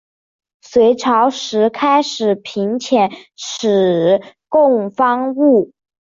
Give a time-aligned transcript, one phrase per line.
[0.61, 5.73] 隋朝时开始频遣使贡方物。